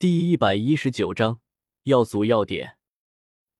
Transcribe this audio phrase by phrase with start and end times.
[0.00, 1.40] 第一百一十九章
[1.82, 2.78] 药族要点。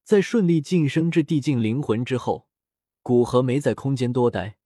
[0.02, 2.48] 在顺利晋升至地境灵魂之后，
[3.02, 4.56] 古河没在空间多待，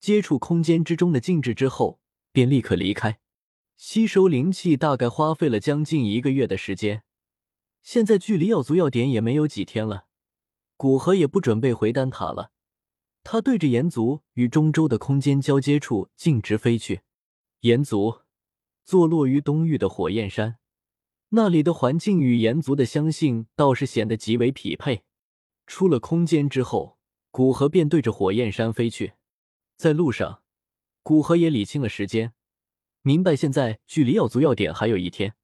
[0.00, 2.00] 接触空间之中的静止之后，
[2.32, 3.20] 便立刻离开，
[3.76, 4.76] 吸收灵气。
[4.76, 7.04] 大概花费了将近一个月的时间。
[7.84, 10.06] 现在距离药族要点也没有几天了，
[10.76, 12.50] 古河也不准备回丹塔了。
[13.22, 17.02] 他对着炎族与中州的空间交接处径直飞去。
[17.60, 18.22] 炎族
[18.84, 20.58] 坐落于东域的火焰山。
[21.34, 25.02] 那里的环境与炎族的相性倒是显得极为匹配。
[25.66, 26.98] 出了空间之后，
[27.30, 29.14] 古河便对着火焰山飞去。
[29.78, 30.42] 在路上，
[31.02, 32.34] 古河也理清了时间，
[33.00, 35.34] 明白现在距离耀族要点还有一天。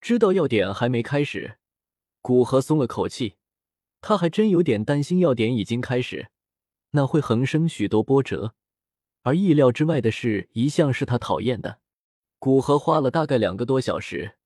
[0.00, 1.58] 知道要点还没开始，
[2.22, 3.36] 古河松了口气。
[4.00, 6.30] 他还真有点担心要点已经开始，
[6.92, 8.54] 那会横生许多波折。
[9.20, 11.80] 而意料之外的事，一向是他讨厌的。
[12.38, 14.36] 古河花了大概两个多小时。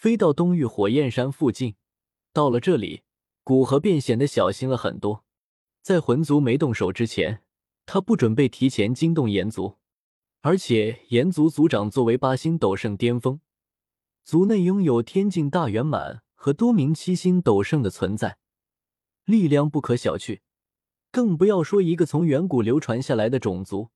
[0.00, 1.74] 飞到东域火焰山附近，
[2.32, 3.02] 到了这里，
[3.44, 5.26] 古河便显得小心了很多。
[5.82, 7.42] 在魂族没动手之前，
[7.84, 9.76] 他不准备提前惊动炎族。
[10.40, 13.40] 而且，炎族族长作为八星斗圣巅峰，
[14.24, 18.38] 族内拥有天境大圆满和多名七星斗圣的存在，
[19.26, 20.40] 力量不可小觑。
[21.12, 23.90] 更不要说一个从远古流传下来的种族，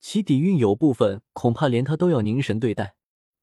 [0.00, 2.96] 其底蕴有部分恐怕连他都要凝神对待。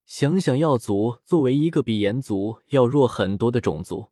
[0.06, 4.10] 想想药族作为一个比炎族要弱很多的种族，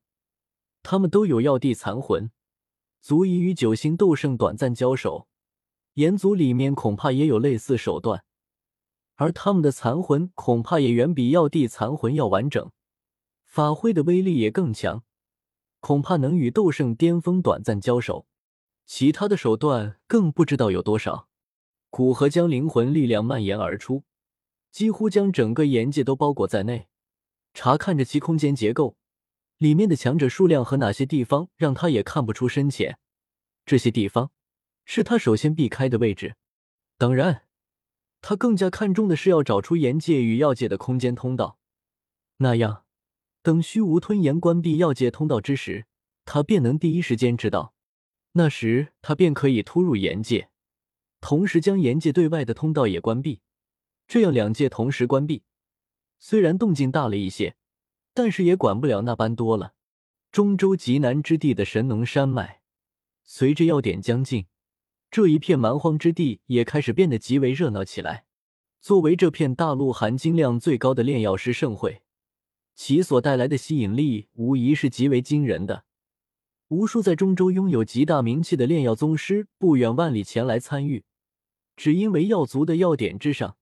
[0.82, 2.32] 他们都有药帝残魂，
[3.02, 5.28] 足以与九星斗圣短暂交手。
[5.96, 8.24] 炎族里面恐怕也有类似手段，
[9.16, 12.72] 而他们的残魂恐怕也远比药帝残魂要完整，
[13.44, 15.04] 法会的威力也更强，
[15.82, 18.26] 恐怕能与斗圣巅峰短暂交手。
[18.86, 21.28] 其他的手段更不知道有多少。
[21.90, 24.04] 古河将灵魂力量蔓延而出。
[24.72, 26.88] 几乎将整个岩界都包裹在内，
[27.54, 28.96] 查看着其空间结构，
[29.58, 32.98] 里面的强者数量和哪些地方让他也看不出深浅。
[33.66, 34.32] 这些地方
[34.86, 36.36] 是他首先避开的位置。
[36.98, 37.44] 当然，
[38.22, 41.58] 他更加看重的是要找出岩界与药界的空间通道。
[42.38, 42.86] 那样，
[43.44, 45.86] 等虚无吞炎关闭药界通道之时，
[46.26, 47.74] 他便能第一时间知道。
[48.34, 50.50] 那时，他便可以突入岩界，
[51.20, 53.42] 同时将岩界对外的通道也关闭。
[54.12, 55.44] 这样两界同时关闭，
[56.20, 57.56] 虽然动静大了一些，
[58.14, 59.74] 但是也管不了那般多了。
[60.34, 62.60] 中州极南之地的神农山脉，
[63.24, 64.48] 随着要点将近，
[65.10, 68.26] 这一片蛮荒之地也开始变得极为热闹起来。
[68.82, 72.02] 作为这片大陆含金量最高的炼药师盛会，
[72.76, 75.86] 其所带来的吸引力无疑是极为惊人的。
[76.68, 81.06] 无数在中州拥有极大名气的炼药宗师不远万里前来参与，
[81.78, 83.56] 只因为药族的要点之上。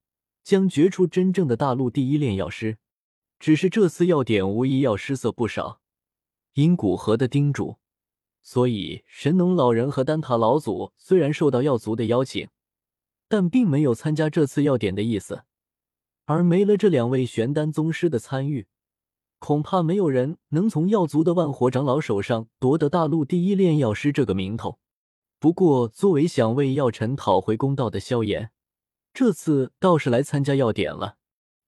[0.44, 2.78] 将决出真正的大陆第一炼药师，
[3.40, 5.80] 只是这次要点无疑要失色不少。
[6.54, 7.78] 因古河的叮嘱，
[8.42, 12.50] 所以神农老人和丹塔老祖虽然受到药族的邀请，
[13.28, 15.44] 但并没有参加这次要点的意思。
[16.26, 18.68] 而没了这两位玄丹宗师的参与，
[19.40, 24.80] 恐怕没有人能从药族的万火长老手上夺得大陆第一炼药师这个名头。
[25.40, 28.52] 不过，作为想为药尘讨回公道的萧炎。
[29.14, 31.18] 这次倒是来参加要点了。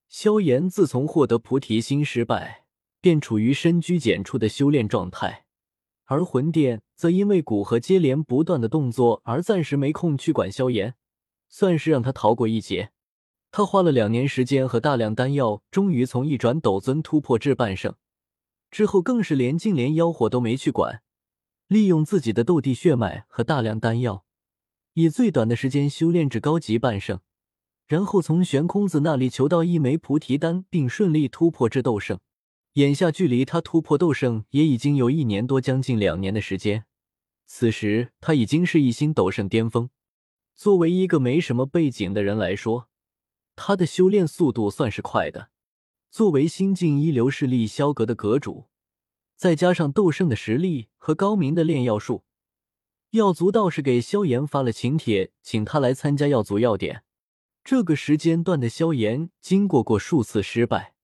[0.07, 2.65] 萧炎自从获得菩提心失败，
[2.99, 5.45] 便处于深居简出的修炼状态，
[6.05, 10.95] 而魂殿则因为古河接连不断的动作而暂时没空去管萧炎，
[11.49, 12.91] 算是让他逃过一劫。
[13.51, 17.95] 他花了两年时间和大量丹药，终于从一转斗尊突破至半圣，
[18.69, 21.01] 之后更是连净莲妖火都没去管，
[21.67, 24.25] 利用自己的斗帝血脉和大量丹药，
[24.93, 27.19] 以最短的时间修炼至高级半圣。
[27.91, 32.17] 然后从悬空子那里求到一枚菩提丹，并顺利突破至斗圣。
[32.75, 36.85] 眼下距离他突破斗圣也已经有一年多，将近两年的时间。
[37.45, 39.89] 此时他已经是一星斗圣巅峰。
[40.55, 42.87] 作为一个没什么背景的人来说，
[43.57, 45.49] 他的修炼速度算是快的。
[46.09, 48.67] 作为新晋一流势力萧阁的阁主，
[49.35, 52.23] 再加上斗圣的实力和高明的炼药术，
[53.09, 57.03] 药族倒是给萧炎发了请帖，请他来参加药族要点。
[57.63, 60.95] 这个时间段的萧炎经过过数次失败，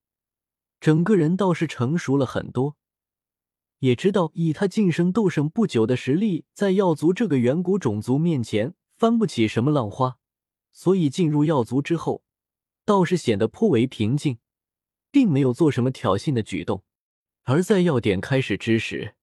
[0.80, 2.76] 整个人倒是成熟了很多，
[3.78, 10.18] 也知道以他晋升斗圣不久的实力，在药族这个远古种族面前翻不起什么浪花，
[10.72, 12.22] 所以进入药族之后，
[12.84, 14.38] 倒是显得颇为平静，
[15.10, 16.82] 并没有做什么挑衅的举动。
[17.44, 19.14] 而在要点开始之时，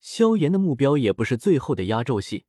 [0.00, 2.46] 萧炎的目标也不是最后的压轴戏，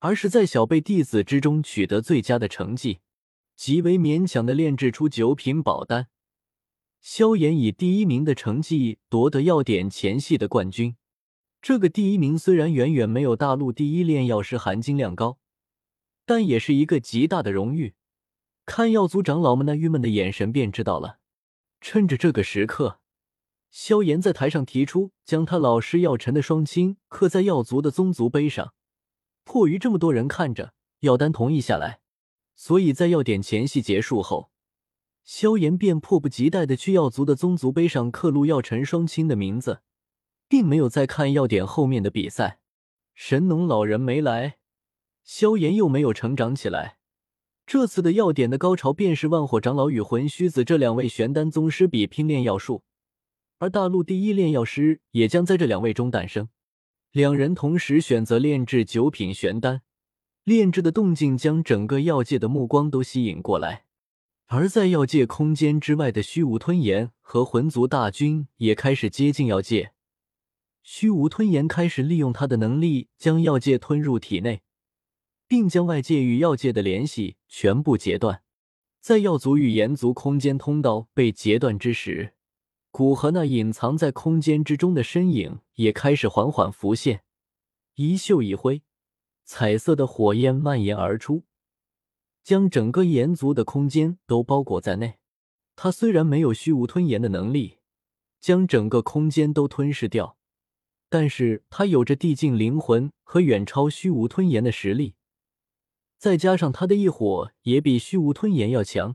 [0.00, 2.98] 而是在小辈弟子之中取得最佳的成绩。
[3.56, 6.08] 极为勉强的炼制出九品宝丹，
[7.00, 10.96] 萧炎以第一名的成绩夺得药典前系的冠军。
[11.62, 15.38] 这个第一名虽然远远没有大陆第一炼药师含金量高，
[16.26, 17.94] 但也是一个极大的荣誉。
[18.66, 21.18] 看药族长老们那郁闷的眼神，便知道了。
[21.80, 23.00] 趁着这个时刻，
[23.70, 28.74] 萧炎在台上提出将他老师药尘的双亲刻在药族的宗族碑上。
[29.44, 32.00] 迫于这么多人看着，药丹同意下来。
[32.56, 34.50] 所以在药典前戏结束后，
[35.22, 39.82] 萧炎便迫不及待的去药族的宗族碑上刻录药尘双亲的名字，
[40.48, 42.60] 并没有再看药典后面的比赛。
[43.14, 44.56] 神农老人没来，
[45.22, 46.96] 萧炎又没有成长起来。
[47.66, 52.84] 这次的药典的高潮，便是万火长老与魂虚子这两位玄丹宗师比拼炼药术，
[53.58, 56.48] 而大陆第一炼药师也将在这两位中诞生。
[57.10, 59.82] 两人同时选择炼制九品玄丹，
[60.46, 63.84] 炼制的动静将整个药界的目光都吸引过来。
[64.46, 69.92] 而在药界空间之外的虚无吞炎和魂族大军也开始接近药界。
[70.84, 74.62] 虚无吞炎开始利用他的能力将药界吞入体内。
[75.48, 78.42] 并将外界与药界的联系全部截断。
[79.00, 82.34] 在药族与炎族空间通道被截断之时，
[82.90, 87.22] 古河那隐藏在空间之中的身影也开始缓缓浮现。
[87.94, 88.82] 一袖一挥，
[89.46, 91.44] 彩色的火焰蔓延而出，
[92.42, 95.18] 将整个炎族的空间都包裹在内。
[95.76, 97.78] 他虽然没有虚无吞炎的能力，
[98.40, 100.36] 将整个空间都吞噬掉，
[101.08, 105.14] 但是他有着地境灵魂和远超虚无吞炎的实力。
[106.18, 109.14] 再加上他的异火也比虚无吞炎要强，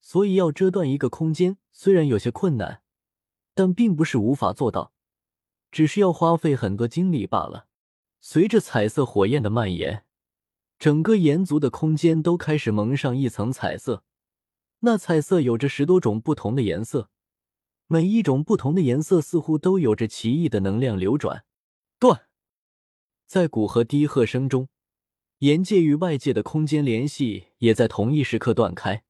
[0.00, 2.82] 所以要遮断一个空间虽然有些困难，
[3.54, 4.94] 但并不是无法做到，
[5.70, 7.66] 只是要花费很多精力罢了。
[8.24, 10.04] 随着彩色火焰的蔓延，
[10.78, 14.04] 整个炎族的空间都开始蒙上一层彩色。
[14.78, 17.10] 那彩色有着十多种不同的颜色，
[17.88, 21.44] 每一种不同的颜色似乎都有着奇异的能量流转。
[21.98, 22.28] 断，
[23.26, 24.68] 在古河低喝声中。
[25.38, 29.02] 岩界与外界的空间联系也在同一时刻断开。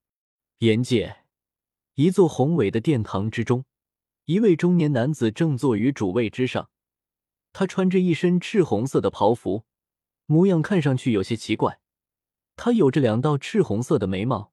[0.61, 1.25] 岩界，
[1.97, 3.67] 一座宏伟的殿堂之中，
[4.25, 6.71] 一位中年男子正坐于主位之上。
[7.53, 9.65] 他穿着一身赤红色的袍服，
[10.27, 11.81] 模样看上去有些奇怪。
[12.57, 14.53] 他有着两道赤红色的眉毛，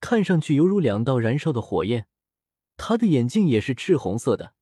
[0.00, 2.06] 看上去犹如两道燃烧的火焰。
[2.76, 4.54] 他的眼睛也是赤红色的，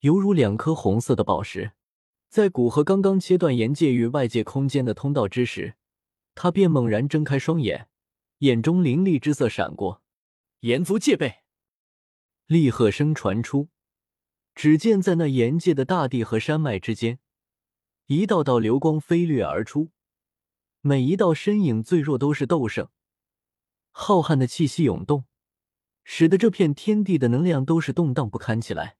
[0.00, 1.72] 犹如两颗红色的宝石。
[2.28, 5.76] 在古河刚刚切断岩界与外界空间的通道之时。
[6.34, 7.88] 他便猛然睁开双眼，
[8.40, 10.02] 眼中凌厉之色闪过，
[10.60, 11.36] 炎族戒备！
[12.46, 13.68] 厉喝声传出，
[14.56, 17.18] 只见在那岩界的大地和山脉之间，
[18.06, 19.90] 一道道流光飞掠而出，
[20.80, 22.88] 每一道身影最弱都是斗圣，
[23.90, 25.26] 浩瀚的气息涌动，
[26.04, 28.95] 使得这片天地的能量都是动荡不堪起来。